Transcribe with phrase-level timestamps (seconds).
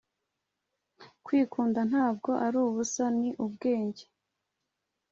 [1.25, 3.03] “kwikunda ntabwo ari ubusa.
[3.19, 4.05] ni ubwenge.”